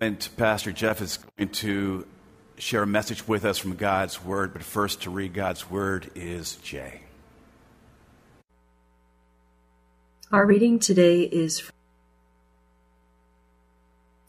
[0.00, 2.06] And Pastor Jeff is going to
[2.56, 6.56] share a message with us from God's Word, but first to read God's Word is
[6.56, 7.00] Jay.
[10.30, 11.68] Our reading today is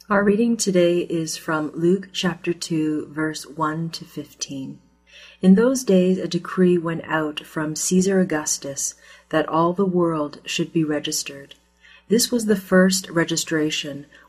[0.09, 4.79] Our reading today is from Luke chapter 2 verse 1 to 15.
[5.41, 8.95] In those days a decree went out from Caesar Augustus
[9.29, 11.53] that all the world should be registered.
[12.07, 14.07] This was the first registration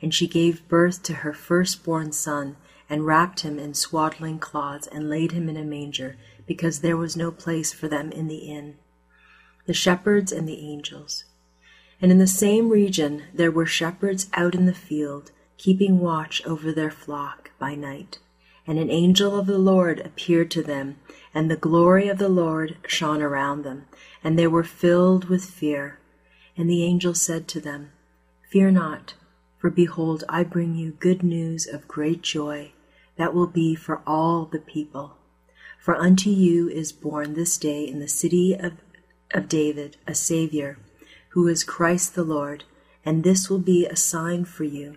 [0.00, 2.56] and she gave birth to her firstborn son,
[2.88, 7.16] and wrapped him in swaddling cloths, and laid him in a manger, because there was
[7.16, 8.76] no place for them in the inn.
[9.66, 11.24] The shepherds and the angels.
[12.00, 16.72] And in the same region there were shepherds out in the field, keeping watch over
[16.72, 18.18] their flock by night.
[18.66, 20.96] And an angel of the Lord appeared to them,
[21.32, 23.86] and the glory of the Lord shone around them,
[24.22, 25.98] and they were filled with fear.
[26.56, 27.92] And the angel said to them,
[28.50, 29.14] Fear not,
[29.58, 32.72] for behold, I bring you good news of great joy,
[33.16, 35.16] that will be for all the people.
[35.78, 38.74] For unto you is born this day in the city of,
[39.32, 40.78] of David a Saviour,
[41.30, 42.64] who is Christ the Lord,
[43.04, 44.96] and this will be a sign for you.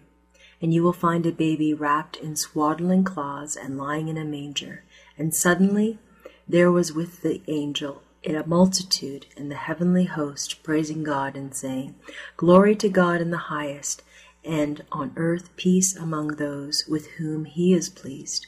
[0.62, 4.84] And you will find a baby wrapped in swaddling cloths and lying in a manger.
[5.18, 6.00] And suddenly
[6.48, 11.96] there was with the angel a multitude in the heavenly host praising God and saying,
[12.36, 14.04] Glory to God in the highest,
[14.44, 18.48] and on earth peace among those with whom he is pleased.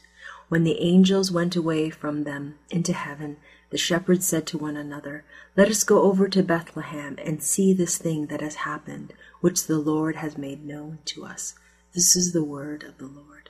[0.50, 3.38] When the angels went away from them into heaven,
[3.70, 5.24] the shepherds said to one another,
[5.56, 9.78] Let us go over to Bethlehem and see this thing that has happened, which the
[9.78, 11.56] Lord has made known to us.
[11.94, 13.50] This is the word of the Lord.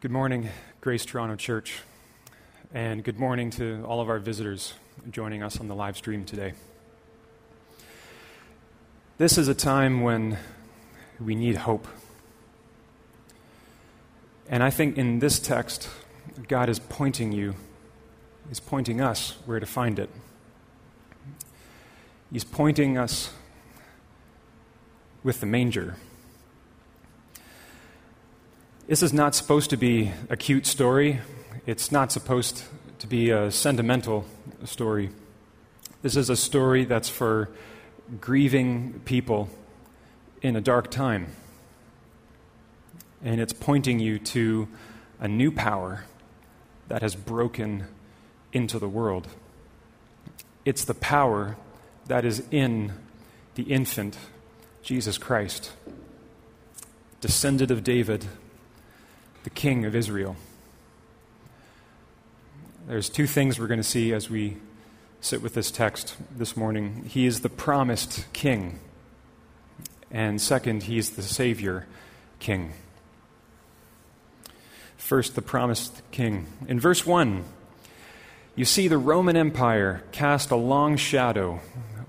[0.00, 0.48] Good morning,
[0.80, 1.80] Grace Toronto Church,
[2.72, 4.74] and good morning to all of our visitors
[5.10, 6.54] joining us on the live stream today.
[9.16, 10.38] This is a time when
[11.20, 11.86] we need hope.
[14.48, 15.88] And I think in this text,
[16.48, 17.54] God is pointing you,
[18.48, 20.10] He's pointing us where to find it.
[22.32, 23.32] He's pointing us
[25.22, 25.94] with the manger.
[28.88, 31.20] This is not supposed to be a cute story.
[31.66, 32.64] It's not supposed
[32.98, 34.26] to be a sentimental
[34.64, 35.10] story.
[36.02, 37.48] This is a story that's for
[38.20, 39.48] grieving people
[40.42, 41.28] in a dark time.
[43.22, 44.68] And it's pointing you to
[45.18, 46.04] a new power
[46.88, 47.86] that has broken
[48.52, 49.28] into the world.
[50.64, 51.56] It's the power
[52.06, 52.92] that is in
[53.54, 54.18] the infant
[54.82, 55.72] Jesus Christ,
[57.20, 58.26] descendant of David,
[59.44, 60.36] the King of Israel.
[62.86, 64.58] There's two things we're going to see as we
[65.24, 67.02] sit with this text this morning.
[67.08, 68.78] He is the promised king.
[70.10, 71.86] And second, he is the Savior
[72.40, 72.74] king.
[74.98, 76.46] First, the promised king.
[76.68, 77.42] In verse 1,
[78.54, 81.60] you see the Roman Empire cast a long shadow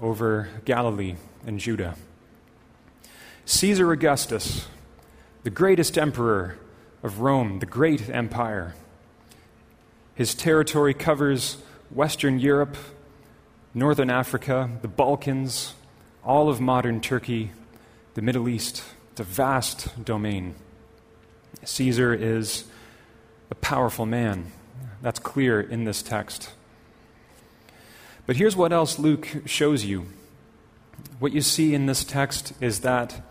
[0.01, 1.15] over Galilee
[1.47, 1.95] and Judah.
[3.45, 4.67] Caesar Augustus,
[5.43, 6.57] the greatest emperor
[7.01, 8.75] of Rome, the great empire,
[10.15, 11.59] his territory covers
[11.89, 12.75] Western Europe
[13.75, 15.73] northern Africa, the Balkans,
[16.23, 17.51] all of modern Turkey,
[18.13, 18.85] the Middle East.
[19.11, 20.55] It's a vast domain.
[21.65, 22.63] Caesar is
[23.51, 24.53] a powerful man.
[25.01, 26.51] That's clear in this text.
[28.25, 30.05] But here's what else Luke shows you.
[31.19, 33.21] What you see in this text is that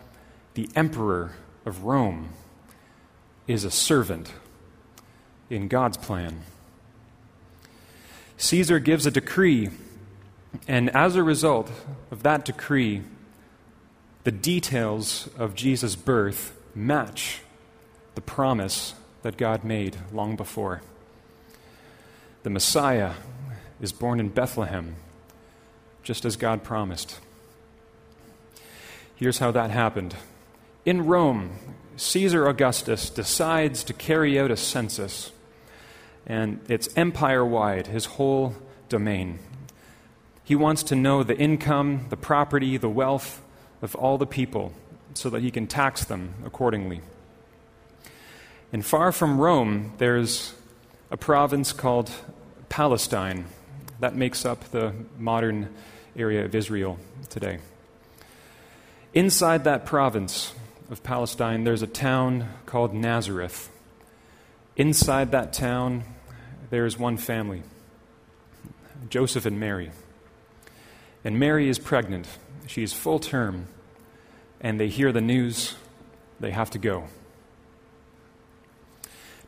[0.52, 1.32] the emperor
[1.64, 2.28] of Rome
[3.46, 4.34] is a servant
[5.48, 6.42] in God's plan.
[8.36, 9.70] Caesar gives a decree
[10.68, 11.70] and as a result
[12.10, 13.02] of that decree,
[14.24, 17.40] the details of Jesus' birth match
[18.14, 20.82] the promise that God made long before.
[22.42, 23.12] The Messiah
[23.80, 24.96] is born in Bethlehem,
[26.02, 27.18] just as God promised.
[29.16, 30.14] Here's how that happened.
[30.84, 31.58] In Rome,
[31.96, 35.32] Caesar Augustus decides to carry out a census,
[36.26, 38.54] and it's empire wide, his whole
[38.88, 39.38] domain.
[40.44, 43.42] He wants to know the income, the property, the wealth
[43.80, 44.72] of all the people
[45.14, 47.00] so that he can tax them accordingly.
[48.72, 50.54] And far from Rome, there's
[51.10, 52.10] a province called
[52.68, 53.46] Palestine
[54.00, 55.72] that makes up the modern
[56.16, 56.98] area of Israel
[57.30, 57.58] today.
[59.14, 60.52] Inside that province
[60.90, 63.70] of Palestine, there's a town called Nazareth.
[64.76, 66.04] Inside that town,
[66.70, 67.62] there's one family
[69.08, 69.90] Joseph and Mary.
[71.24, 72.28] And Mary is pregnant.
[72.66, 73.68] She's full term.
[74.60, 75.74] And they hear the news,
[76.38, 77.04] they have to go.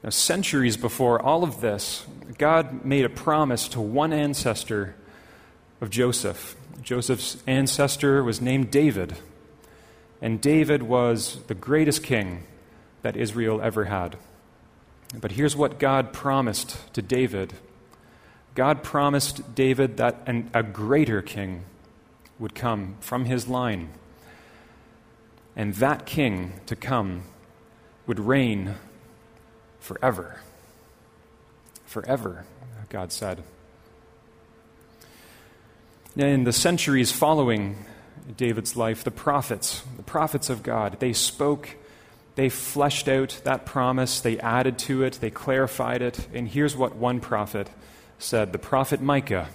[0.02, 2.06] Now, centuries before all of this,
[2.38, 4.94] God made a promise to one ancestor
[5.81, 6.56] of Joseph.
[6.82, 9.17] Joseph's ancestor was named David.
[10.22, 12.44] And David was the greatest king
[13.02, 14.17] that Israel ever had.
[15.14, 17.55] But here's what God promised to David
[18.56, 21.64] God promised David that an, a greater king
[22.38, 23.91] would come from his line.
[25.55, 27.25] And that king to come
[28.06, 28.75] would reign
[29.79, 30.41] forever.
[31.85, 32.47] Forever,
[32.88, 33.43] God said.
[36.17, 37.85] In the centuries following
[38.38, 41.76] David's life, the prophets, the prophets of God, they spoke,
[42.37, 46.26] they fleshed out that promise, they added to it, they clarified it.
[46.32, 47.69] And here's what one prophet
[48.18, 49.48] said the prophet Micah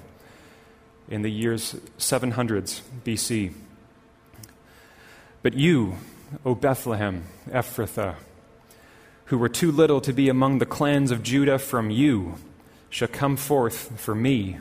[1.09, 3.53] in the years 700s BC.
[5.41, 5.97] But you,
[6.45, 8.15] O Bethlehem, Ephrathah,
[9.25, 12.35] who were too little to be among the clans of Judah, from you
[12.89, 14.57] shall come forth for me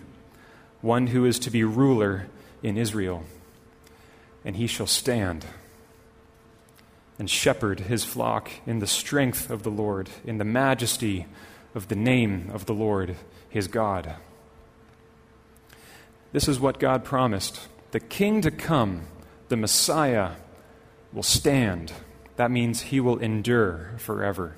[0.81, 2.27] one who is to be ruler
[2.63, 3.25] in Israel.
[4.45, 5.45] And he shall stand
[7.19, 11.27] and shepherd his flock in the strength of the Lord, in the majesty
[11.75, 13.15] of the name of the Lord
[13.51, 14.15] his God.
[16.33, 17.69] This is what God promised.
[17.91, 19.03] The king to come,
[19.49, 20.33] the Messiah,
[21.13, 21.93] will stand.
[22.37, 24.57] That means he will endure forever.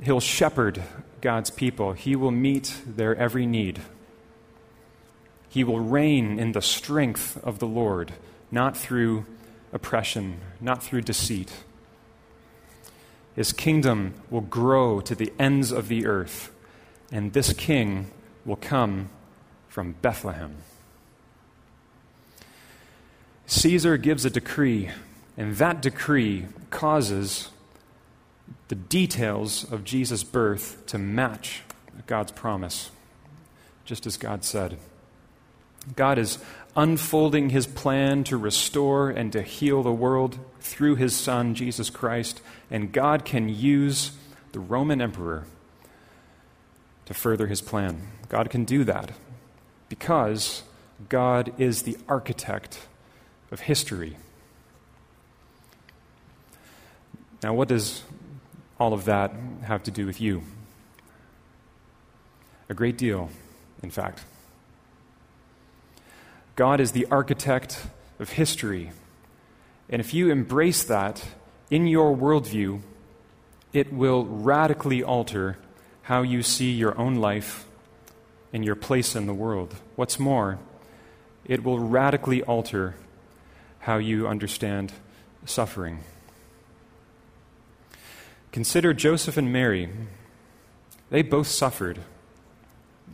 [0.00, 0.82] He'll shepherd
[1.20, 3.80] God's people, he will meet their every need.
[5.48, 8.12] He will reign in the strength of the Lord,
[8.50, 9.26] not through
[9.72, 11.52] oppression, not through deceit.
[13.34, 16.52] His kingdom will grow to the ends of the earth,
[17.10, 18.10] and this king
[18.44, 19.08] will come
[19.68, 20.56] from Bethlehem.
[23.46, 24.90] Caesar gives a decree,
[25.36, 27.48] and that decree causes
[28.68, 31.62] the details of Jesus' birth to match
[32.06, 32.90] God's promise,
[33.84, 34.78] just as God said.
[35.96, 36.38] God is
[36.76, 42.42] unfolding his plan to restore and to heal the world through his Son, Jesus Christ,
[42.70, 44.12] and God can use
[44.52, 45.46] the Roman emperor
[47.08, 48.06] to further his plan.
[48.28, 49.12] God can do that
[49.88, 50.62] because
[51.08, 52.86] God is the architect
[53.50, 54.18] of history.
[57.42, 58.02] Now, what does
[58.78, 59.32] all of that
[59.62, 60.42] have to do with you?
[62.68, 63.30] A great deal,
[63.82, 64.22] in fact.
[66.56, 67.86] God is the architect
[68.18, 68.92] of history.
[69.88, 71.24] And if you embrace that
[71.70, 72.82] in your worldview,
[73.72, 75.56] it will radically alter
[76.08, 77.66] how you see your own life
[78.50, 79.74] and your place in the world.
[79.94, 80.58] What's more,
[81.44, 82.94] it will radically alter
[83.80, 84.90] how you understand
[85.44, 85.98] suffering.
[88.52, 89.90] Consider Joseph and Mary.
[91.10, 91.98] They both suffered.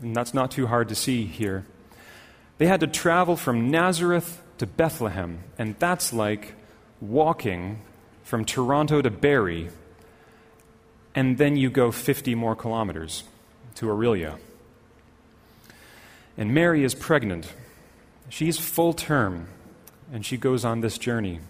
[0.01, 1.67] And that's not too hard to see here.
[2.59, 6.55] They had to travel from Nazareth to Bethlehem, and that's like
[7.01, 7.83] walking
[8.23, 9.71] from Toronto to Barrie,
[11.15, 13.25] and then you go 50 more kilometers
[13.77, 14.39] to Orillia.
[16.37, 17.53] And Mary is pregnant.
[18.29, 19.49] She's full term,
[20.13, 21.41] and she goes on this journey.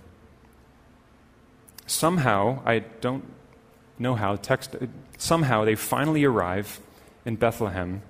[1.87, 3.25] Somehow, I don't
[3.99, 4.87] know how, text, uh,
[5.19, 6.81] somehow they finally arrive
[7.25, 8.03] in Bethlehem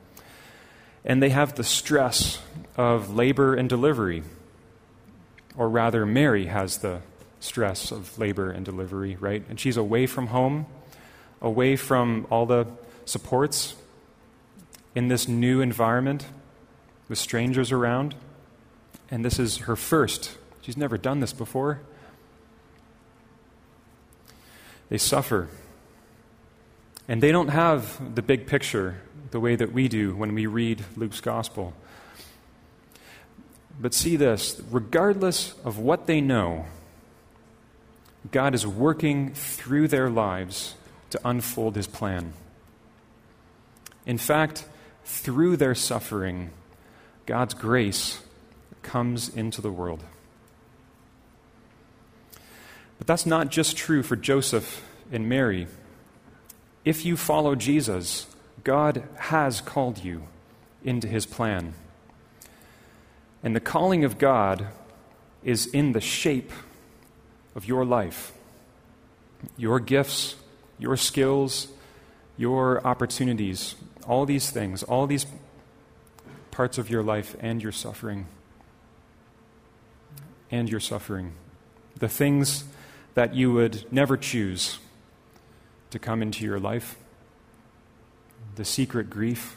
[1.05, 2.41] and they have the stress
[2.77, 4.23] of labor and delivery.
[5.57, 7.01] Or rather, Mary has the
[7.41, 9.45] stress of labor and delivery, right?
[9.49, 10.67] And she's away from home,
[11.45, 12.67] away from all the
[13.05, 13.77] supports
[14.95, 16.27] in this new environment
[17.09, 18.15] with strangers around.
[19.11, 20.37] And this is her first.
[20.63, 21.81] She's never done this before.
[24.89, 25.49] They suffer.
[27.07, 30.83] And they don't have the big picture the way that we do when we read
[30.97, 31.75] Luke's gospel.
[33.79, 36.65] But see this regardless of what they know,
[38.31, 40.75] God is working through their lives
[41.15, 42.33] to unfold his plan.
[44.05, 44.65] In fact,
[45.05, 46.51] through their suffering,
[47.25, 48.21] God's grace
[48.83, 50.03] comes into the world.
[52.99, 55.69] But that's not just true for Joseph and Mary.
[56.85, 58.27] If you follow Jesus,
[58.65, 60.25] God has called you
[60.83, 61.75] into his plan.
[63.41, 64.67] And the calling of God
[65.45, 66.51] is in the shape
[67.55, 68.33] of your life,
[69.57, 70.35] your gifts,
[70.79, 71.69] your skills,
[72.37, 73.75] your opportunities,
[74.07, 75.27] all these things, all these
[76.51, 78.27] parts of your life and your suffering.
[80.51, 81.33] And your suffering.
[81.99, 82.65] The things
[83.15, 84.79] that you would never choose
[85.91, 86.97] to come into your life,
[88.57, 89.57] the secret grief,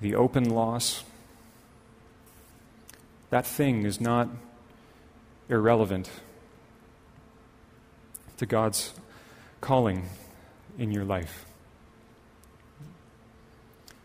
[0.00, 1.04] the open loss.
[3.30, 4.28] That thing is not
[5.48, 6.10] irrelevant
[8.38, 8.92] to God's
[9.62, 10.04] calling
[10.76, 11.46] in your life.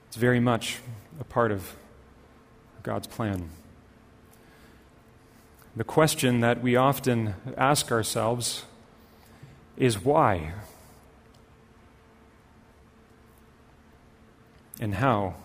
[0.07, 0.77] It's very much
[1.19, 1.75] a part of
[2.83, 3.49] God's plan.
[5.75, 8.63] The question that we often ask ourselves
[9.75, 10.53] is why?
[14.79, 15.35] And how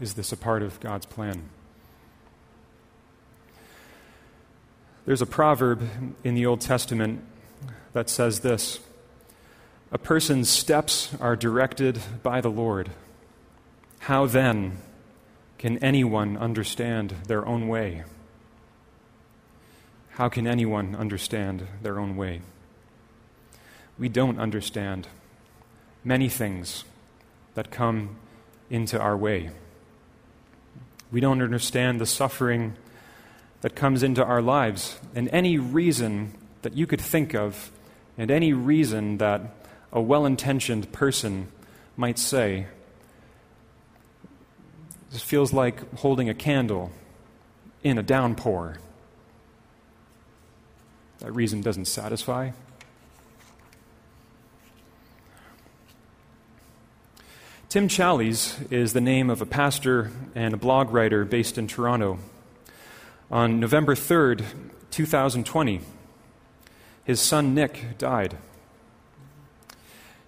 [0.00, 1.42] is this a part of God's plan?
[5.06, 5.88] There's a proverb
[6.22, 7.22] in the Old Testament
[7.92, 8.80] that says this
[9.96, 12.90] A person's steps are directed by the Lord.
[14.00, 14.76] How then
[15.56, 18.04] can anyone understand their own way?
[20.10, 22.42] How can anyone understand their own way?
[23.98, 25.08] We don't understand
[26.04, 26.84] many things
[27.54, 28.16] that come
[28.68, 29.48] into our way.
[31.10, 32.74] We don't understand the suffering
[33.62, 37.72] that comes into our lives, and any reason that you could think of,
[38.18, 39.55] and any reason that
[39.92, 41.48] a well intentioned person
[41.96, 42.66] might say
[45.10, 46.90] this feels like holding a candle
[47.82, 48.78] in a downpour.
[51.20, 52.50] That reason doesn't satisfy.
[57.68, 62.18] Tim Challies is the name of a pastor and a blog writer based in Toronto.
[63.30, 64.44] On November 3rd,
[64.90, 65.80] 2020,
[67.04, 68.36] his son Nick died.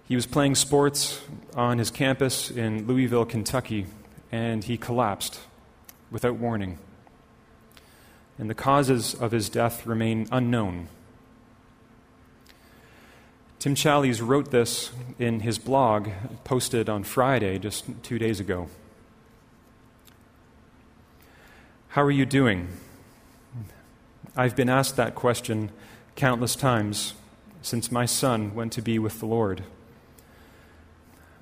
[0.09, 1.21] He was playing sports
[1.53, 3.85] on his campus in Louisville, Kentucky,
[4.31, 5.39] and he collapsed
[6.09, 6.79] without warning.
[8.39, 10.87] And the causes of his death remain unknown.
[13.59, 16.09] Tim Challies wrote this in his blog,
[16.43, 18.67] posted on Friday, just two days ago.
[21.89, 22.67] How are you doing?
[24.35, 25.71] I've been asked that question
[26.15, 27.13] countless times
[27.61, 29.63] since my son went to be with the Lord.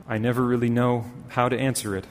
[0.07, 2.05] I never really know how to answer it.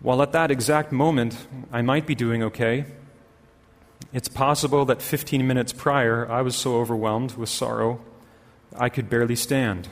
[0.00, 2.84] While at that exact moment I might be doing okay,
[4.12, 8.00] it's possible that 15 minutes prior I was so overwhelmed with sorrow
[8.76, 9.88] I could barely stand.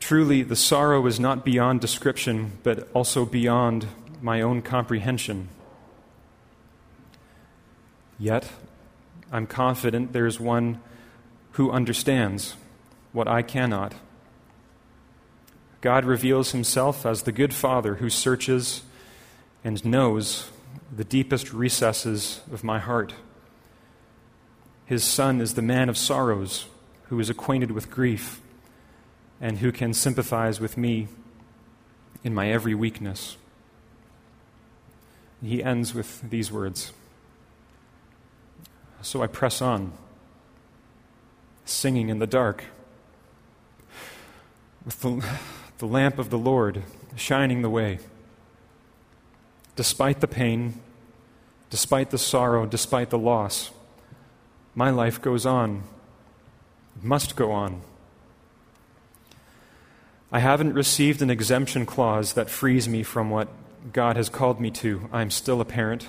[0.00, 3.86] Truly, the sorrow is not beyond description, but also beyond
[4.20, 5.48] my own comprehension.
[8.18, 8.50] Yet,
[9.30, 10.80] I'm confident there is one
[11.52, 12.56] who understands
[13.12, 13.94] what I cannot.
[15.80, 18.82] God reveals himself as the good Father who searches
[19.64, 20.50] and knows
[20.94, 23.14] the deepest recesses of my heart.
[24.84, 26.66] His Son is the man of sorrows
[27.04, 28.40] who is acquainted with grief
[29.40, 31.08] and who can sympathize with me
[32.22, 33.36] in my every weakness.
[35.42, 36.92] He ends with these words
[39.00, 39.92] So I press on,
[41.64, 42.64] singing in the dark,
[44.84, 45.24] with the
[45.80, 46.82] the lamp of the Lord
[47.16, 48.00] shining the way.
[49.76, 50.74] Despite the pain,
[51.70, 53.70] despite the sorrow, despite the loss,
[54.74, 55.84] my life goes on.
[56.96, 57.80] It must go on.
[60.30, 63.48] I haven't received an exemption clause that frees me from what
[63.90, 65.08] God has called me to.
[65.14, 66.06] I'm still a parent,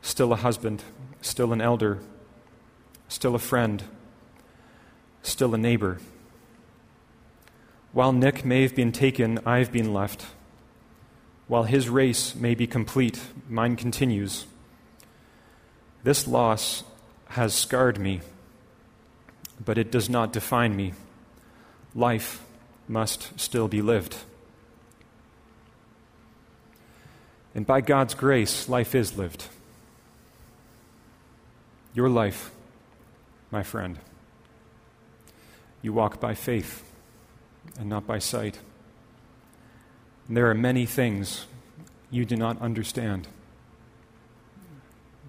[0.00, 0.82] still a husband,
[1.20, 1.98] still an elder,
[3.08, 3.82] still a friend,
[5.22, 5.98] still a neighbor.
[7.96, 10.26] While Nick may have been taken, I've been left.
[11.48, 14.44] While his race may be complete, mine continues.
[16.02, 16.84] This loss
[17.28, 18.20] has scarred me,
[19.64, 20.92] but it does not define me.
[21.94, 22.44] Life
[22.86, 24.18] must still be lived.
[27.54, 29.46] And by God's grace, life is lived.
[31.94, 32.50] Your life,
[33.50, 33.96] my friend.
[35.80, 36.85] You walk by faith
[37.78, 38.58] and not by sight.
[40.28, 41.46] And there are many things
[42.10, 43.28] you do not understand.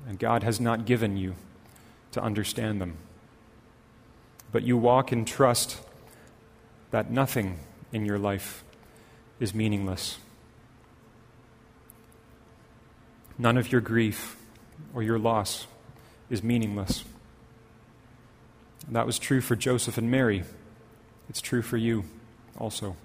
[0.08, 1.36] and God has not given you
[2.14, 2.96] to understand them.
[4.54, 5.82] But you walk in trust
[6.92, 7.60] that nothing
[7.92, 8.64] in your life
[9.40, 10.18] is meaningless.
[13.38, 14.38] None of your grief
[14.94, 15.68] or your loss
[16.30, 17.04] is meaningless.
[18.90, 20.46] that was true for Joseph and Mary.
[21.30, 22.06] It's true for you
[22.58, 22.96] also.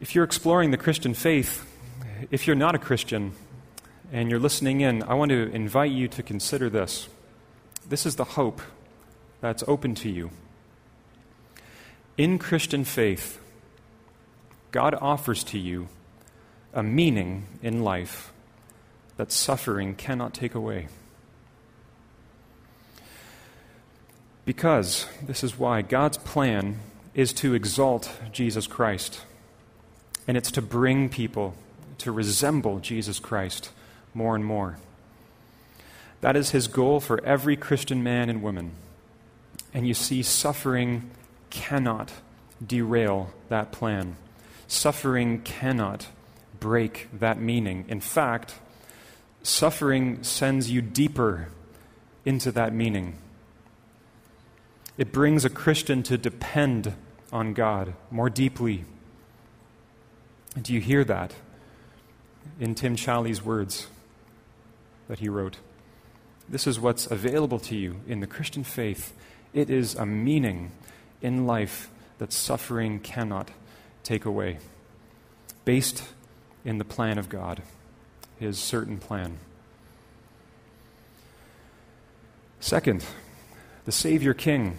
[0.00, 1.66] If you're exploring the Christian faith,
[2.30, 3.32] if you're not a Christian
[4.12, 7.08] and you're listening in, I want to invite you to consider this.
[7.88, 8.62] This is the hope
[9.40, 10.30] that's open to you.
[12.16, 13.40] In Christian faith,
[14.70, 15.88] God offers to you
[16.72, 18.32] a meaning in life
[19.16, 20.88] that suffering cannot take away.
[24.44, 26.78] Because, this is why, God's plan
[27.14, 29.20] is to exalt Jesus Christ,
[30.26, 31.54] and it's to bring people
[31.98, 33.70] to resemble Jesus Christ
[34.14, 34.78] more and more.
[36.20, 38.72] That is his goal for every Christian man and woman.
[39.72, 41.10] And you see, suffering
[41.50, 42.12] cannot
[42.64, 44.16] derail that plan.
[44.66, 46.06] Suffering cannot
[46.58, 47.84] break that meaning.
[47.88, 48.54] In fact,
[49.42, 51.48] suffering sends you deeper
[52.24, 53.16] into that meaning.
[55.00, 56.92] It brings a Christian to depend
[57.32, 58.84] on God more deeply.
[60.60, 61.32] Do you hear that
[62.60, 63.86] in Tim Challies' words
[65.08, 65.56] that he wrote?
[66.50, 69.14] This is what's available to you in the Christian faith.
[69.54, 70.70] It is a meaning
[71.22, 71.88] in life
[72.18, 73.48] that suffering cannot
[74.02, 74.58] take away,
[75.64, 76.04] based
[76.62, 77.62] in the plan of God,
[78.38, 79.38] His certain plan.
[82.60, 83.02] Second,
[83.86, 84.76] the Savior King.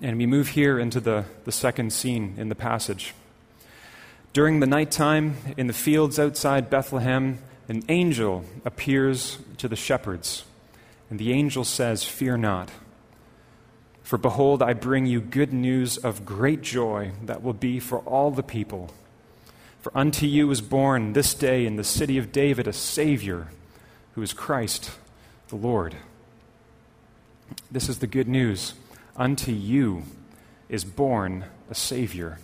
[0.00, 3.14] And we move here into the, the second scene in the passage.
[4.32, 10.44] During the nighttime, in the fields outside Bethlehem, an angel appears to the shepherds.
[11.10, 12.70] And the angel says, Fear not.
[14.02, 18.30] For behold, I bring you good news of great joy that will be for all
[18.30, 18.90] the people.
[19.82, 23.48] For unto you is born this day in the city of David a Savior,
[24.14, 24.92] who is Christ
[25.48, 25.96] the Lord.
[27.70, 28.74] This is the good news.
[29.18, 30.04] Unto you
[30.68, 32.38] is born a Savior.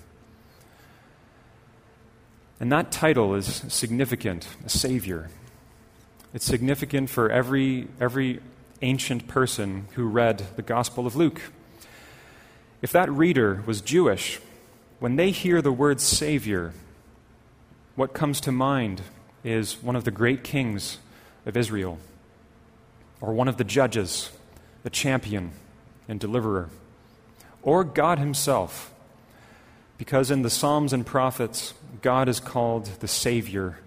[2.59, 5.31] And that title is significant, a Savior.
[6.33, 8.41] It's significant for every, every
[8.83, 11.41] ancient person who read the Gospel of Luke.
[12.83, 14.41] If that reader was Jewish,
[14.99, 16.73] when they hear the word Savior,
[17.95, 19.03] what comes to mind
[19.45, 20.99] is one of the great kings
[21.47, 22.01] of Israel,
[23.21, 24.33] or one of the judges,
[24.83, 25.53] the champion
[26.09, 26.69] and deliverer,
[27.63, 28.93] or God Himself,
[29.99, 33.79] because in the Psalms and prophets, God is called the Savior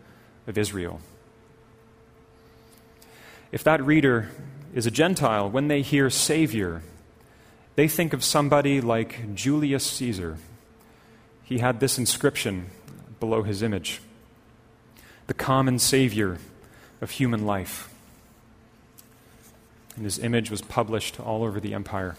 [0.48, 1.02] of Israel.
[3.52, 4.30] If that reader
[4.74, 6.82] is a Gentile, when they hear Savior,
[7.76, 10.38] they think of somebody like Julius Caesar.
[11.44, 12.68] He had this inscription
[13.20, 14.02] below his image
[15.28, 16.38] the common Savior
[17.02, 17.90] of human life.
[19.98, 22.16] And his image was published all over the empire.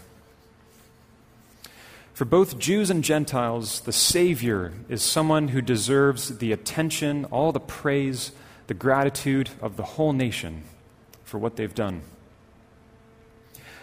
[2.12, 7.60] For both Jews and Gentiles, the Savior is someone who deserves the attention, all the
[7.60, 8.32] praise,
[8.66, 10.64] the gratitude of the whole nation
[11.22, 12.02] for what they've done.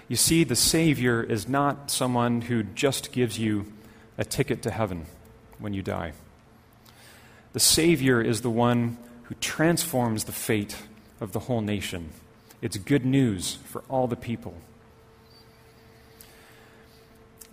[0.10, 3.72] You see, the Savior is not someone who just gives you
[4.18, 5.06] a ticket to heaven
[5.58, 6.12] when you die.
[7.54, 10.76] The Savior is the one who transforms the fate
[11.22, 12.10] of the whole nation.
[12.62, 14.56] It's good news for all the people.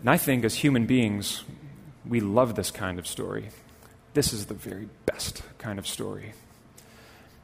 [0.00, 1.44] And I think as human beings,
[2.06, 3.50] we love this kind of story.
[4.14, 6.32] This is the very best kind of story.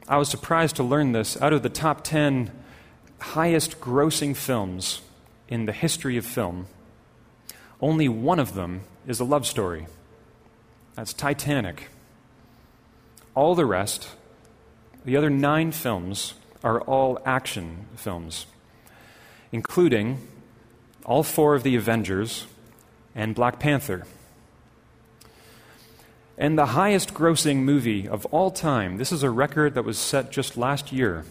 [0.07, 2.51] I was surprised to learn this out of the top 10
[3.19, 5.01] highest grossing films
[5.47, 6.67] in the history of film,
[7.81, 9.87] only one of them is a love story.
[10.95, 11.87] That's Titanic.
[13.35, 14.09] All the rest,
[15.05, 18.45] the other nine films, are all action films,
[19.51, 20.27] including
[21.05, 22.45] all four of the Avengers
[23.15, 24.05] and Black Panther.
[26.37, 30.31] And the highest grossing movie of all time, this is a record that was set
[30.31, 31.25] just last year.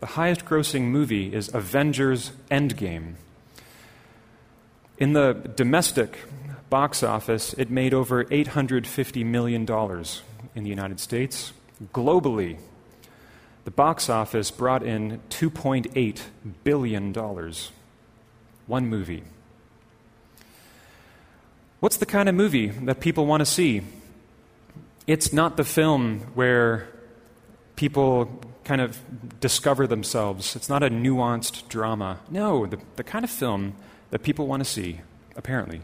[0.00, 3.16] The highest grossing movie is Avengers Endgame.
[4.96, 6.18] In the domestic
[6.70, 9.62] box office, it made over $850 million
[10.54, 11.52] in the United States.
[11.92, 12.58] Globally,
[13.70, 16.20] the box office brought in $2.8
[16.64, 17.14] billion.
[18.66, 19.22] One movie.
[21.78, 23.82] What's the kind of movie that people want to see?
[25.06, 26.88] It's not the film where
[27.76, 28.98] people kind of
[29.38, 30.56] discover themselves.
[30.56, 32.18] It's not a nuanced drama.
[32.28, 33.76] No, the, the kind of film
[34.10, 35.00] that people want to see,
[35.36, 35.80] apparently,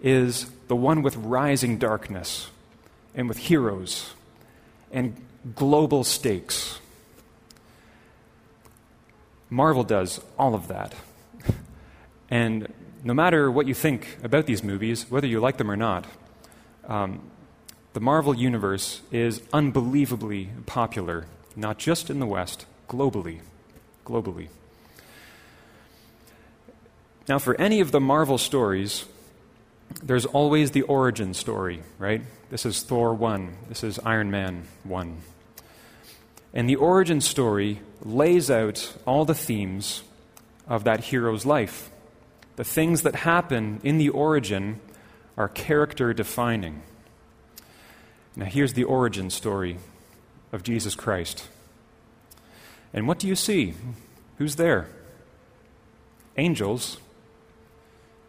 [0.00, 2.48] is the one with rising darkness
[3.12, 4.14] and with heroes
[4.92, 5.16] and
[5.56, 6.78] global stakes.
[9.50, 10.94] Marvel does all of that.
[12.30, 12.72] And
[13.04, 16.06] no matter what you think about these movies, whether you like them or not,
[16.86, 17.20] um,
[17.94, 23.40] the Marvel Universe is unbelievably popular, not just in the West, globally.
[24.04, 24.48] Globally.
[27.28, 29.04] Now, for any of the Marvel stories,
[30.02, 32.22] there's always the origin story, right?
[32.50, 35.18] This is Thor 1, this is Iron Man 1.
[36.54, 40.02] And the origin story lays out all the themes
[40.66, 41.90] of that hero's life.
[42.56, 44.80] The things that happen in the origin
[45.36, 46.82] are character defining.
[48.34, 49.78] Now, here's the origin story
[50.52, 51.48] of Jesus Christ.
[52.92, 53.74] And what do you see?
[54.38, 54.88] Who's there?
[56.36, 56.98] Angels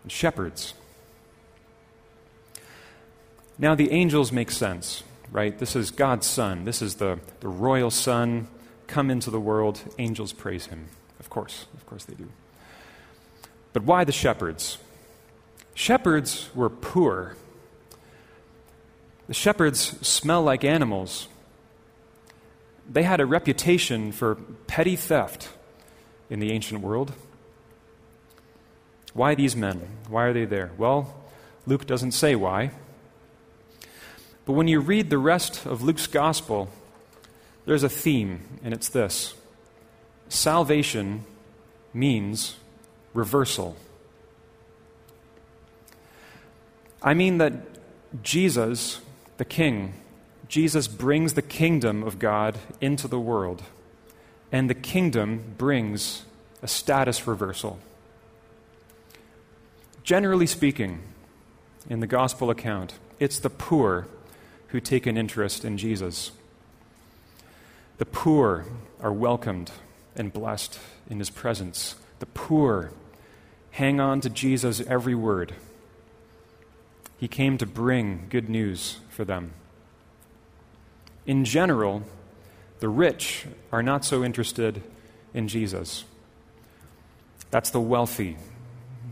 [0.03, 0.73] and shepherds.
[3.57, 5.57] Now, the angels make sense, right?
[5.57, 6.65] This is God's Son.
[6.65, 8.47] This is the, the royal Son
[8.87, 9.81] come into the world.
[9.97, 10.87] Angels praise him.
[11.19, 12.29] Of course, of course they do.
[13.73, 14.79] But why the shepherds?
[15.73, 17.35] Shepherds were poor.
[19.27, 21.27] The shepherds smell like animals.
[22.89, 25.49] They had a reputation for petty theft
[26.29, 27.13] in the ancient world.
[29.13, 29.87] Why these men?
[30.07, 30.71] Why are they there?
[30.77, 31.15] Well,
[31.67, 32.71] Luke doesn't say why.
[34.49, 36.69] But when you read the rest of Luke's gospel,
[37.67, 39.35] there's a theme, and it's this
[40.27, 41.23] salvation
[41.93, 42.55] means
[43.13, 43.77] reversal.
[47.03, 47.53] I mean that
[48.23, 49.01] Jesus,
[49.37, 49.93] the King,
[50.47, 53.61] Jesus brings the kingdom of God into the world,
[54.51, 56.25] and the kingdom brings
[56.63, 57.77] a status reversal.
[60.01, 61.03] Generally speaking,
[61.87, 64.07] in the gospel account, it's the poor
[64.69, 66.31] who take an interest in Jesus.
[67.97, 68.65] The poor
[69.01, 69.71] are welcomed
[70.15, 70.79] and blessed
[71.09, 71.95] in his presence.
[72.19, 72.91] The poor
[73.71, 75.55] hang on to Jesus' every word.
[77.17, 79.53] He came to bring good news for them.
[81.25, 82.03] In general,
[82.79, 84.81] the rich are not so interested
[85.33, 86.05] in Jesus.
[87.51, 88.37] That's the wealthy,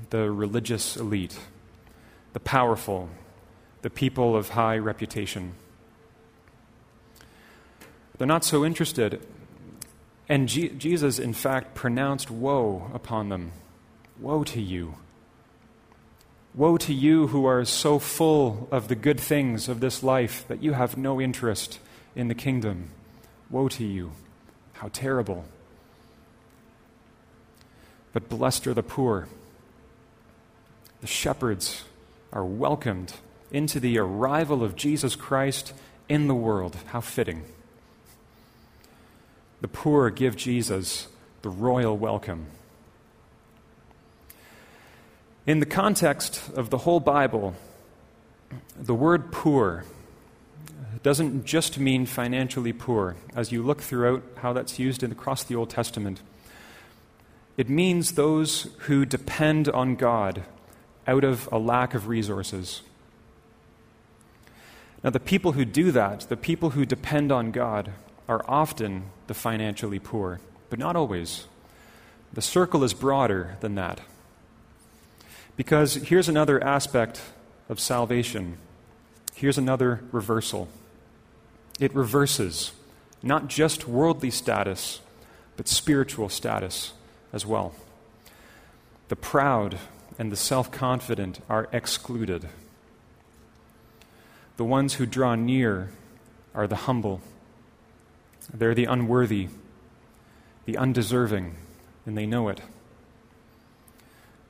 [0.10, 1.38] the religious elite,
[2.34, 3.10] the powerful,
[3.81, 5.53] the people of high reputation.
[8.17, 9.21] They're not so interested.
[10.29, 13.51] And Jesus, in fact, pronounced woe upon them
[14.19, 14.95] Woe to you!
[16.55, 20.63] Woe to you who are so full of the good things of this life that
[20.63, 21.79] you have no interest
[22.15, 22.89] in the kingdom.
[23.51, 24.11] Woe to you!
[24.73, 25.45] How terrible.
[28.11, 29.27] But blessed are the poor.
[31.01, 31.83] The shepherds
[32.33, 33.13] are welcomed
[33.51, 35.73] into the arrival of Jesus Christ
[36.10, 36.75] in the world.
[36.88, 37.43] How fitting.
[39.62, 41.07] The poor give Jesus
[41.41, 42.47] the royal welcome.
[45.45, 47.55] In the context of the whole Bible,
[48.75, 49.86] the word poor
[51.03, 55.69] doesn't just mean financially poor, as you look throughout how that's used across the Old
[55.69, 56.21] Testament.
[57.55, 60.43] It means those who depend on God
[61.07, 62.81] out of a lack of resources.
[65.03, 67.91] Now, the people who do that, the people who depend on God,
[68.27, 71.45] are often the financially poor, but not always.
[72.33, 74.01] The circle is broader than that.
[75.55, 77.21] Because here's another aspect
[77.69, 78.57] of salvation.
[79.33, 80.67] Here's another reversal.
[81.79, 82.71] It reverses
[83.23, 85.01] not just worldly status,
[85.55, 86.93] but spiritual status
[87.33, 87.73] as well.
[89.10, 89.79] The proud
[90.19, 92.47] and the self confident are excluded.
[94.58, 95.89] The ones who draw near
[96.54, 97.22] are the humble.
[98.54, 99.50] They're the unworthy,
[100.65, 101.56] the undeserving,
[102.06, 102.62] and they know it.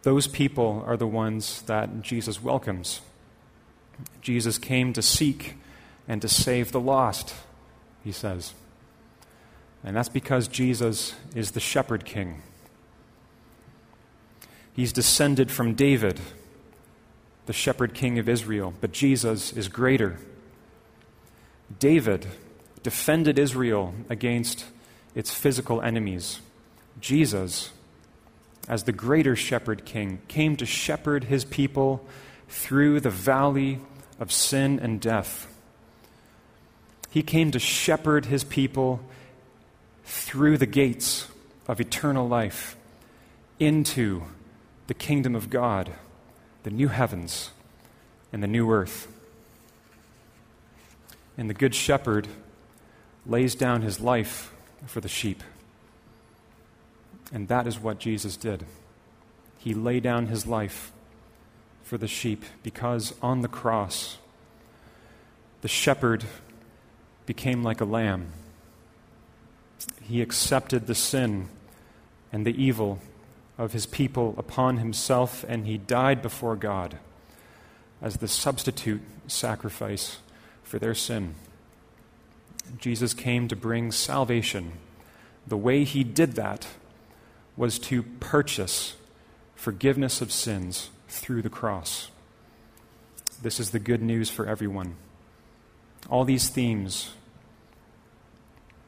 [0.03, 3.01] Those people are the ones that Jesus welcomes.
[4.21, 5.55] Jesus came to seek
[6.07, 7.33] and to save the lost,
[8.03, 8.53] he says.
[9.83, 12.41] And that's because Jesus is the shepherd king.
[14.71, 16.21] He's descended from David,
[17.47, 20.17] the shepherd king of Israel, but Jesus is greater.
[21.79, 22.27] David
[22.83, 24.65] defended Israel against
[25.15, 26.39] its physical enemies.
[27.01, 27.71] Jesus,
[28.67, 32.05] as the greater shepherd king, came to shepherd his people
[32.47, 33.79] through the valley
[34.19, 35.47] of sin and death.
[37.09, 38.99] He came to shepherd his people
[40.05, 41.27] through the gates
[41.67, 42.77] of eternal life
[43.59, 44.23] into
[44.87, 45.93] the kingdom of God,
[46.67, 47.51] the new heavens
[48.33, 49.07] and the new earth.
[51.37, 52.27] And the Good Shepherd
[53.25, 54.53] lays down his life
[54.85, 55.43] for the sheep.
[57.31, 58.65] And that is what Jesus did.
[59.57, 60.91] He laid down his life
[61.83, 64.17] for the sheep because on the cross,
[65.61, 66.25] the shepherd
[67.25, 68.33] became like a lamb.
[70.01, 71.47] He accepted the sin
[72.33, 72.99] and the evil
[73.57, 76.97] of his people upon himself, and he died before God
[78.01, 80.17] as the substitute sacrifice
[80.63, 81.35] for their sin.
[82.77, 84.73] Jesus came to bring salvation.
[85.47, 86.67] The way he did that
[87.55, 88.95] was to purchase
[89.55, 92.11] forgiveness of sins through the cross.
[93.41, 94.95] This is the good news for everyone.
[96.09, 97.11] All these themes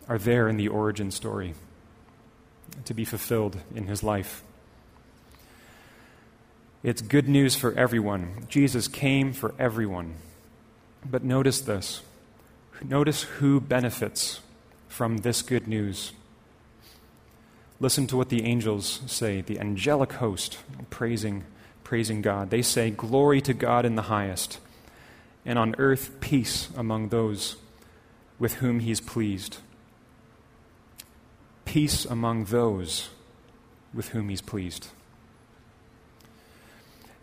[0.07, 1.53] are there in the origin story
[2.85, 4.43] to be fulfilled in his life.
[6.81, 8.45] It's good news for everyone.
[8.47, 10.15] Jesus came for everyone.
[11.05, 12.01] But notice this
[12.81, 14.39] notice who benefits
[14.87, 16.13] from this good news.
[17.81, 21.43] Listen to what the angels say, the angelic host praising,
[21.83, 22.49] praising God.
[22.49, 24.59] They say, Glory to God in the highest,
[25.45, 27.57] and on earth peace among those
[28.37, 29.57] with whom he's pleased.
[31.65, 33.09] Peace among those
[33.93, 34.87] with whom he's pleased.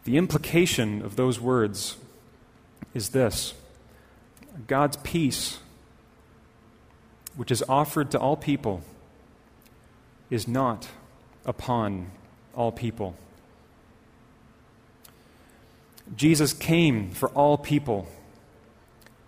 [0.07, 1.97] The implication of those words
[2.95, 3.55] is this
[4.69, 5.59] God's peace,
[7.35, 8.83] which is offered to all people,
[10.31, 10.87] is not
[11.45, 12.13] upon
[12.55, 13.17] all people.
[16.15, 18.07] Jesus came for all people,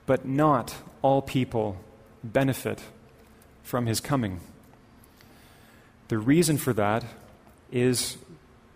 [0.07, 1.77] but not all people
[2.23, 2.81] benefit
[3.65, 4.39] from his coming.
[6.07, 7.05] The reason for that
[7.73, 8.17] is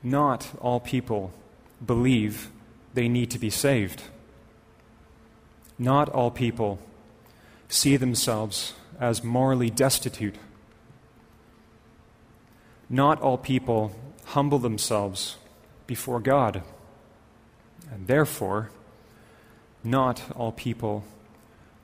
[0.02, 1.32] not all people
[1.84, 2.50] believe
[2.94, 4.02] they need to be saved.
[5.78, 6.78] Not all people
[7.68, 10.36] see themselves as morally destitute.
[12.88, 13.92] Not all people
[14.26, 15.36] humble themselves
[15.86, 16.62] before God.
[17.90, 18.70] And therefore,
[19.82, 21.04] not all people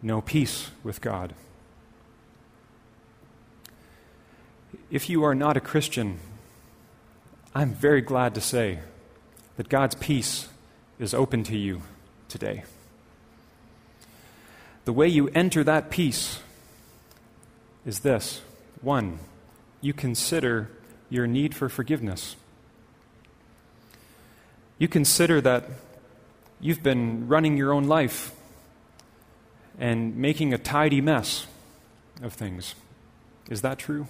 [0.02, 1.34] know peace with God.
[4.90, 6.18] If you are not a Christian,
[7.54, 8.78] I'm very glad to say
[9.58, 10.48] that God's peace
[11.00, 11.82] is open to you
[12.28, 12.62] today.
[14.84, 16.38] The way you enter that peace
[17.84, 18.40] is this
[18.80, 19.18] one,
[19.80, 20.70] you consider
[21.10, 22.36] your need for forgiveness.
[24.78, 25.64] You consider that
[26.60, 28.30] you've been running your own life
[29.76, 31.48] and making a tidy mess
[32.22, 32.76] of things.
[33.50, 34.06] Is that true?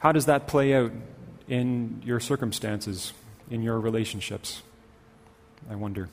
[0.00, 0.90] How does that play out
[1.46, 3.12] in your circumstances
[3.50, 4.62] in your relationships?
[5.70, 6.08] I wonder.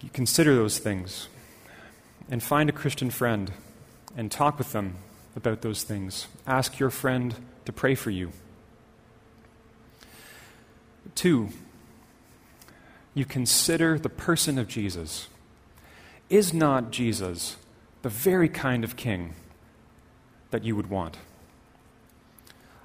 [0.00, 1.28] You consider those things
[2.30, 3.52] and find a Christian friend
[4.16, 4.96] and talk with them
[5.36, 6.26] about those things.
[6.46, 8.32] Ask your friend to pray for you.
[11.14, 11.50] Two,
[13.14, 15.28] you consider the person of Jesus.
[16.28, 17.56] Is not Jesus
[18.02, 19.34] the very kind of king
[20.50, 21.18] that you would want?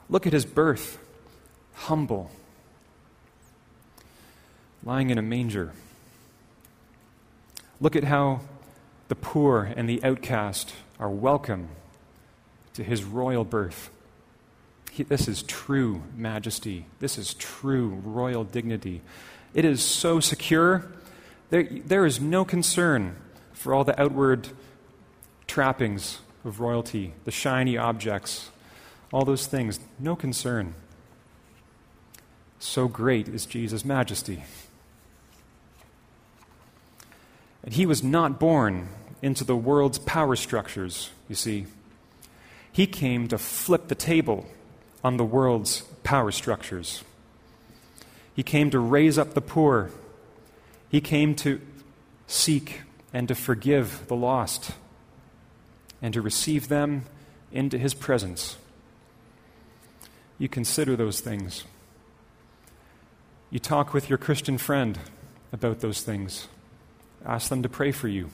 [0.10, 1.00] Look at his birth
[1.76, 2.32] humble,
[4.84, 5.74] lying in a manger.
[7.80, 8.42] Look at how
[9.08, 11.70] the poor and the outcast are welcome
[12.74, 13.90] to his royal birth.
[14.92, 16.86] He, this is true majesty.
[17.00, 19.02] This is true royal dignity.
[19.54, 20.86] It is so secure.
[21.50, 23.16] There, there is no concern
[23.54, 24.50] for all the outward
[25.48, 28.50] trappings of royalty, the shiny objects,
[29.12, 29.80] all those things.
[30.00, 30.76] No concern.
[32.66, 34.44] So great is Jesus' majesty.
[37.64, 38.90] And he was not born
[39.22, 41.68] into the world's power structures, you see.
[42.72, 44.48] He came to flip the table
[45.04, 47.04] on the world's power structures.
[48.36, 49.92] He came to raise up the poor.
[50.90, 51.62] He came to
[52.26, 52.82] seek
[53.14, 54.72] and to forgive the lost
[56.02, 57.06] and to receive them
[57.52, 58.58] into his presence.
[60.40, 61.64] You consider those things.
[63.50, 65.00] You talk with your Christian friend
[65.54, 66.48] about those things.
[67.26, 68.30] Ask them to pray for you,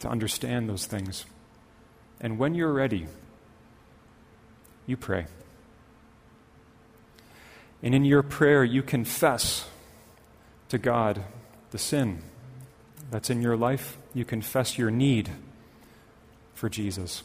[0.00, 1.24] to understand those things.
[2.20, 3.06] And when you're ready,
[4.86, 5.26] you pray.
[7.82, 9.68] And in your prayer, you confess
[10.68, 11.22] to God
[11.70, 12.22] the sin
[13.10, 13.96] that's in your life.
[14.14, 15.30] You confess your need
[16.54, 17.22] for Jesus.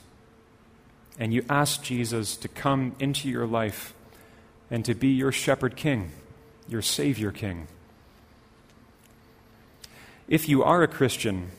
[1.18, 3.94] And you ask Jesus to come into your life
[4.70, 6.12] and to be your shepherd king,
[6.68, 7.68] your Savior king.
[10.28, 11.52] If you are a Christian,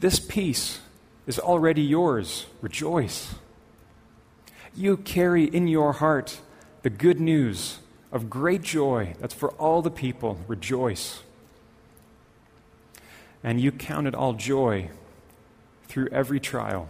[0.00, 0.80] this peace
[1.26, 2.46] is already yours.
[2.60, 3.34] Rejoice.
[4.74, 6.40] You carry in your heart
[6.82, 7.78] the good news
[8.10, 10.38] of great joy that's for all the people.
[10.48, 11.22] Rejoice.
[13.42, 14.90] And you count it all joy
[15.86, 16.88] through every trial.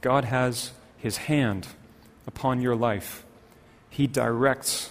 [0.00, 1.68] God has His hand
[2.26, 3.24] upon your life.
[3.90, 4.90] He directs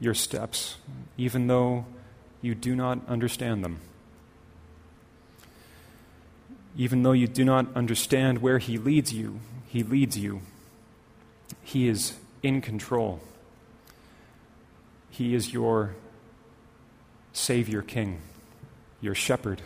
[0.00, 0.76] your steps,
[1.16, 1.86] even though
[2.40, 3.80] you do not understand them.
[6.76, 10.42] Even though you do not understand where He leads you, He leads you.
[11.62, 13.20] He is in control.
[15.10, 15.94] He is your
[17.32, 18.20] Savior King,
[19.00, 19.62] your Shepherd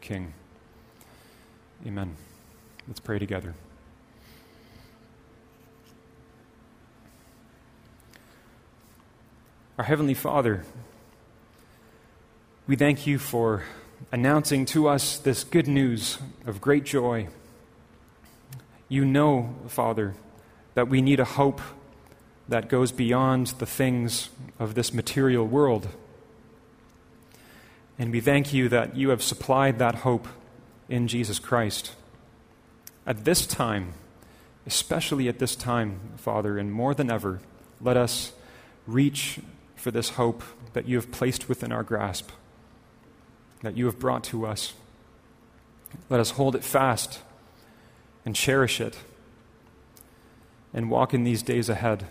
[0.00, 0.32] King.
[1.86, 2.16] Amen.
[2.88, 3.54] Let's pray together.
[9.78, 10.64] Our Heavenly Father,
[12.66, 13.64] we thank you for
[14.10, 17.28] announcing to us this good news of great joy.
[18.88, 20.14] You know, Father,
[20.72, 21.60] that we need a hope
[22.48, 25.88] that goes beyond the things of this material world.
[27.98, 30.26] And we thank you that you have supplied that hope
[30.88, 31.92] in Jesus Christ.
[33.06, 33.92] At this time,
[34.66, 37.40] especially at this time, Father, and more than ever,
[37.78, 38.32] let us
[38.86, 39.38] reach
[39.86, 42.30] for this hope that you have placed within our grasp,
[43.62, 44.74] that you have brought to us.
[46.10, 47.20] Let us hold it fast
[48.24, 48.98] and cherish it
[50.74, 52.04] and walk in these days ahead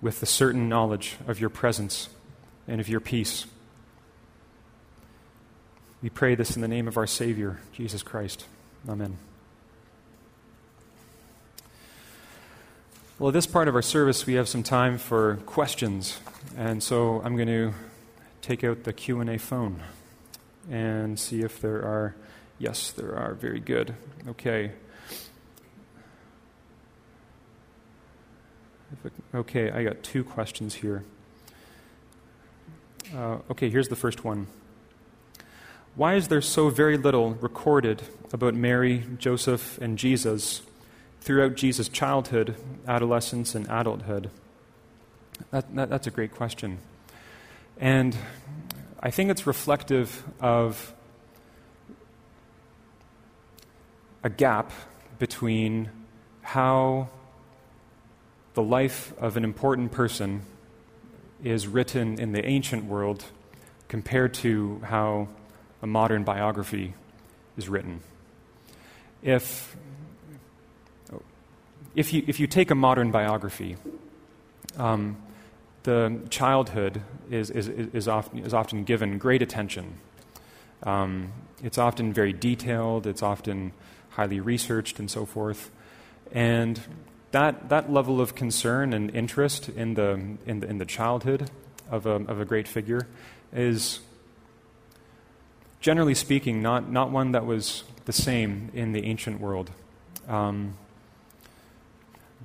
[0.00, 2.08] with the certain knowledge of your presence
[2.66, 3.44] and of your peace.
[6.00, 8.46] We pray this in the name of our Savior, Jesus Christ.
[8.88, 9.18] Amen.
[13.18, 16.20] Well, at this part of our service, we have some time for questions,
[16.54, 17.72] and so I'm going to
[18.42, 19.82] take out the Q&A phone
[20.70, 22.14] and see if there are.
[22.58, 23.32] Yes, there are.
[23.32, 23.94] Very good.
[24.28, 24.72] Okay.
[29.34, 31.02] Okay, I got two questions here.
[33.14, 34.46] Uh, okay, here's the first one.
[35.94, 38.02] Why is there so very little recorded
[38.34, 40.60] about Mary, Joseph, and Jesus
[41.26, 42.54] throughout Jesus' childhood,
[42.86, 44.30] adolescence, and adulthood?
[45.50, 46.78] That, that, that's a great question.
[47.78, 48.16] And
[49.00, 50.94] I think it's reflective of
[54.22, 54.70] a gap
[55.18, 55.90] between
[56.42, 57.08] how
[58.54, 60.42] the life of an important person
[61.42, 63.24] is written in the ancient world
[63.88, 65.26] compared to how
[65.82, 66.94] a modern biography
[67.56, 68.00] is written.
[69.22, 69.76] If,
[71.96, 73.76] if, you, if you take a modern biography,
[74.76, 75.16] um,
[75.82, 79.98] the childhood is, is, is, often, is often given great attention.
[80.82, 81.32] Um,
[81.64, 83.72] it's often very detailed, it's often
[84.10, 85.70] highly researched, and so forth.
[86.32, 86.80] And
[87.30, 91.50] that, that level of concern and interest in the, in the, in the childhood
[91.90, 93.06] of a, of a great figure
[93.54, 94.00] is
[95.80, 99.70] generally speaking, not, not one that was the same in the ancient world.
[100.28, 100.76] Um,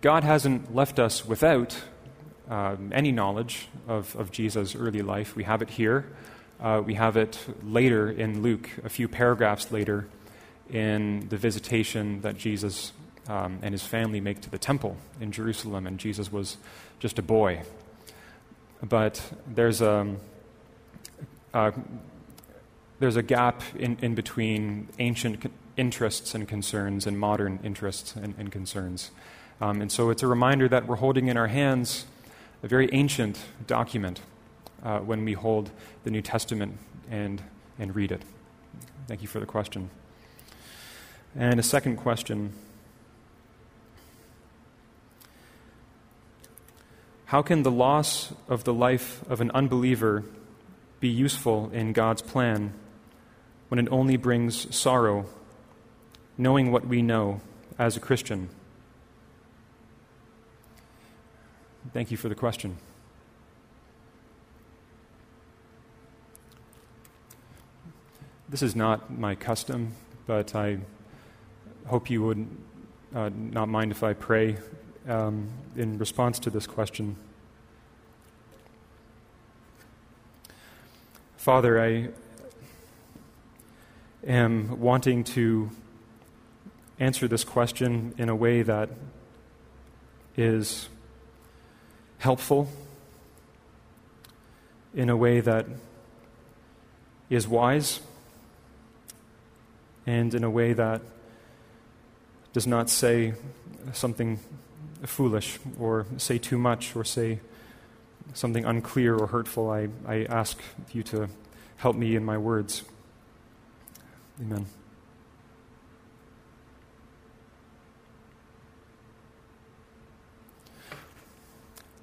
[0.02, 1.78] God hasn't left us without
[2.50, 5.36] um, any knowledge of, of Jesus' early life.
[5.36, 6.08] We have it here.
[6.60, 10.08] Uh, we have it later in Luke, a few paragraphs later,
[10.72, 12.94] in the visitation that Jesus
[13.28, 16.58] um, and his family make to the temple in Jerusalem, and Jesus was
[17.00, 17.62] just a boy.
[18.82, 20.16] But there's a,
[23.00, 28.52] there's a gap in, in between ancient interests and concerns and modern interests and, and
[28.52, 29.12] concerns.
[29.62, 32.06] Um, and so it's a reminder that we're holding in our hands
[32.64, 34.20] a very ancient document
[34.82, 35.70] uh, when we hold
[36.04, 36.80] the New Testament
[37.12, 37.44] and,
[37.78, 38.24] and read it.
[39.08, 39.92] Thank you for the question.
[41.36, 42.54] And a second question
[47.26, 50.26] How can the loss of the life of an unbeliever
[51.00, 52.74] be useful in God's plan
[53.70, 55.28] when it only brings sorrow,
[56.38, 57.42] knowing what we know
[57.78, 58.50] as a Christian?
[61.94, 62.78] Thank you for the question.
[68.48, 69.94] This is not my custom,
[70.28, 70.78] but I
[71.88, 72.48] hope you would
[73.14, 74.58] uh, not mind if I pray
[75.08, 77.16] um, in response to this question.
[81.38, 82.10] Father, I
[84.26, 85.72] am wanting to
[87.00, 88.90] answer this question in a way that
[90.38, 90.88] is
[92.22, 92.68] helpful,
[94.94, 95.66] in a way that
[97.32, 98.00] is wise,
[100.06, 101.02] and in a way that
[102.54, 103.34] does not say
[103.92, 104.40] something
[105.04, 107.40] foolish or say too much or say
[108.34, 109.72] something unclear or hurtful.
[109.72, 110.60] I, I ask
[110.92, 111.28] you to
[111.78, 112.84] help me in my words.
[114.40, 114.68] Amen.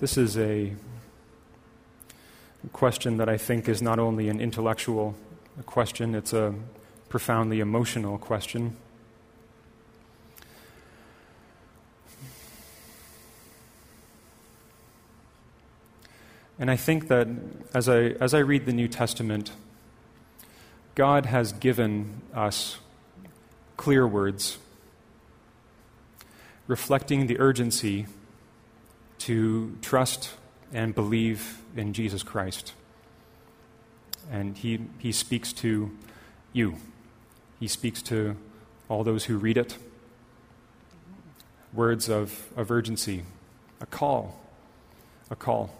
[0.00, 0.74] This is a
[2.72, 5.16] question that I think is not only an intellectual
[5.66, 6.54] question, it's a
[7.08, 8.76] profoundly emotional question.
[16.60, 17.26] And I think that
[17.74, 19.50] as I, as I read the New Testament,
[20.94, 22.78] God has given us
[23.76, 24.58] clear words
[26.68, 28.06] reflecting the urgency
[29.18, 30.30] to trust
[30.72, 32.72] and believe in Jesus Christ.
[34.30, 35.90] And he, he speaks to
[36.52, 36.76] you,
[37.58, 38.36] he speaks to
[38.88, 39.76] all those who read it.
[41.72, 43.24] Words of, of urgency,
[43.80, 44.40] a call,
[45.30, 45.70] a call.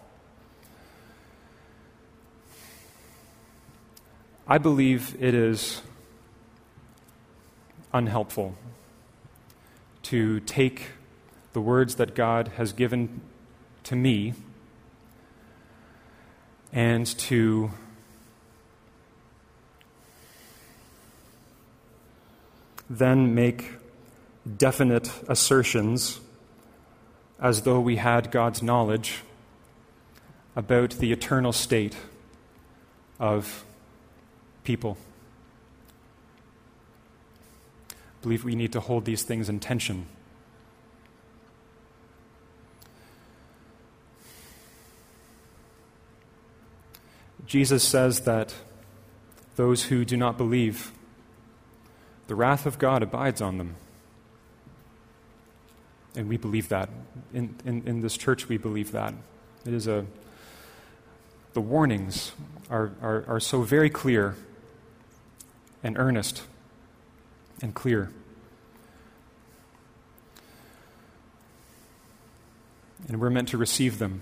[4.46, 5.82] I believe it is
[7.92, 8.54] unhelpful
[10.04, 10.86] to take
[11.58, 13.20] the words that God has given
[13.82, 14.32] to me
[16.72, 17.72] and to
[22.88, 23.72] then make
[24.56, 26.20] definite assertions
[27.40, 29.24] as though we had God's knowledge
[30.54, 31.96] about the eternal state
[33.18, 33.64] of
[34.62, 34.96] people.
[37.90, 40.06] I believe we need to hold these things in tension.
[47.48, 48.54] Jesus says that
[49.56, 50.92] those who do not believe,
[52.26, 53.74] the wrath of God abides on them.
[56.14, 56.90] And we believe that.
[57.32, 59.14] In, in, in this church, we believe that.
[59.64, 60.04] It is a,
[61.54, 62.32] the warnings
[62.68, 64.36] are, are, are so very clear
[65.82, 66.42] and earnest
[67.62, 68.10] and clear.
[73.08, 74.20] And we're meant to receive them,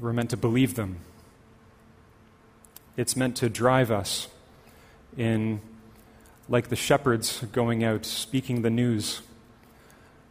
[0.00, 1.00] we're meant to believe them.
[2.98, 4.26] It's meant to drive us
[5.16, 5.60] in,
[6.48, 9.22] like the shepherds going out speaking the news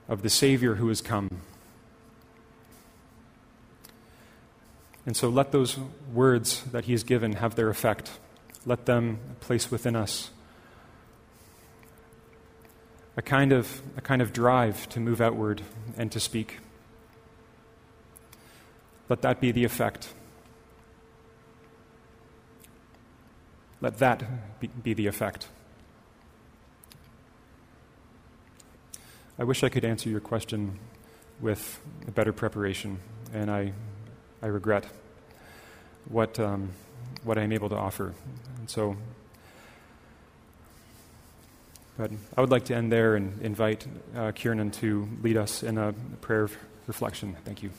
[0.09, 1.29] of the Savior who has come.
[5.05, 5.77] And so let those
[6.13, 8.11] words that He has given have their effect.
[8.65, 10.29] Let them place within us
[13.15, 15.61] a kind of, a kind of drive to move outward
[15.97, 16.59] and to speak.
[19.07, 20.13] Let that be the effect.
[23.79, 24.23] Let that
[24.83, 25.47] be, the effect.
[29.37, 30.79] I wish I could answer your question
[31.39, 32.99] with a better preparation,
[33.33, 33.73] and I,
[34.41, 34.85] I regret
[36.05, 36.71] what, um,
[37.23, 38.15] what I'm able to offer.
[38.57, 38.97] And so,
[41.97, 45.77] but I would like to end there and invite uh, Kieran to lead us in
[45.77, 46.57] a prayer of
[46.87, 47.35] reflection.
[47.45, 47.69] Thank you.